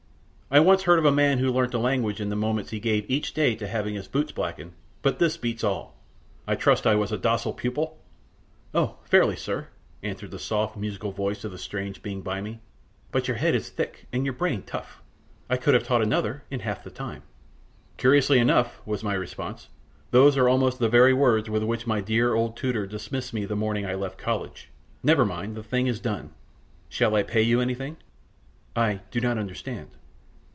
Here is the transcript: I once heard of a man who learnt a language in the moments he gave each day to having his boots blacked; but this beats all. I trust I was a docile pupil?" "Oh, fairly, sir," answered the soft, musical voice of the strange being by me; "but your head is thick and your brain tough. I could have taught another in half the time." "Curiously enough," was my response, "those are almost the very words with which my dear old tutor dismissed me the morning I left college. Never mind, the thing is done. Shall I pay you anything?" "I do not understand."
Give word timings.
I 0.53 0.59
once 0.59 0.83
heard 0.83 0.99
of 0.99 1.05
a 1.05 1.13
man 1.13 1.37
who 1.39 1.49
learnt 1.49 1.73
a 1.73 1.77
language 1.79 2.19
in 2.19 2.27
the 2.27 2.35
moments 2.35 2.71
he 2.71 2.81
gave 2.81 3.09
each 3.09 3.33
day 3.33 3.55
to 3.55 3.65
having 3.69 3.95
his 3.95 4.09
boots 4.09 4.33
blacked; 4.33 4.61
but 5.01 5.17
this 5.17 5.37
beats 5.37 5.63
all. 5.63 5.95
I 6.45 6.55
trust 6.55 6.85
I 6.85 6.93
was 6.93 7.09
a 7.09 7.17
docile 7.17 7.53
pupil?" 7.53 7.97
"Oh, 8.73 8.97
fairly, 9.05 9.37
sir," 9.37 9.69
answered 10.03 10.31
the 10.31 10.37
soft, 10.39 10.75
musical 10.75 11.13
voice 11.13 11.45
of 11.45 11.53
the 11.53 11.57
strange 11.57 12.03
being 12.03 12.21
by 12.21 12.41
me; 12.41 12.59
"but 13.13 13.29
your 13.29 13.37
head 13.37 13.55
is 13.55 13.69
thick 13.69 14.07
and 14.11 14.25
your 14.25 14.33
brain 14.33 14.61
tough. 14.63 15.01
I 15.49 15.55
could 15.55 15.73
have 15.73 15.85
taught 15.85 16.01
another 16.01 16.43
in 16.51 16.59
half 16.59 16.83
the 16.83 16.91
time." 16.91 17.23
"Curiously 17.95 18.37
enough," 18.37 18.81
was 18.85 19.05
my 19.05 19.13
response, 19.13 19.69
"those 20.09 20.35
are 20.35 20.49
almost 20.49 20.79
the 20.79 20.89
very 20.89 21.13
words 21.13 21.49
with 21.49 21.63
which 21.63 21.87
my 21.87 22.01
dear 22.01 22.33
old 22.35 22.57
tutor 22.57 22.85
dismissed 22.85 23.33
me 23.33 23.45
the 23.45 23.55
morning 23.55 23.85
I 23.85 23.93
left 23.95 24.17
college. 24.17 24.69
Never 25.01 25.23
mind, 25.25 25.55
the 25.55 25.63
thing 25.63 25.87
is 25.87 26.01
done. 26.01 26.31
Shall 26.89 27.15
I 27.15 27.23
pay 27.23 27.41
you 27.41 27.61
anything?" 27.61 27.95
"I 28.75 28.99
do 29.11 29.21
not 29.21 29.37
understand." 29.37 29.91